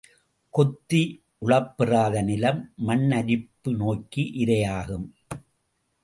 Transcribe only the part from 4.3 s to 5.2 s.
இரையாகும்.